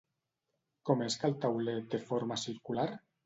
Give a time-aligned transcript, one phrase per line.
[0.89, 2.89] Com és que el tauler té forma circular?